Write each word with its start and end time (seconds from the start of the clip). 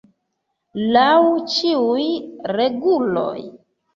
Laŭ 0.95 1.11
ĉiuj 1.57 2.07
reguloj! 2.59 3.37